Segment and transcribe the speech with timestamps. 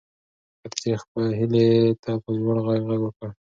[0.61, 0.91] خدیجې
[1.39, 1.65] هیلې
[2.03, 3.29] ته په لوړ غږ غږ وکړ.